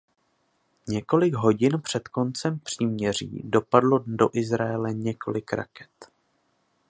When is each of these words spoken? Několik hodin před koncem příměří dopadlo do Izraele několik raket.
Několik 0.87 1.33
hodin 1.33 1.81
před 1.81 2.07
koncem 2.07 2.59
příměří 2.59 3.41
dopadlo 3.43 4.03
do 4.07 4.29
Izraele 4.33 4.93
několik 4.93 5.53
raket. 5.53 5.91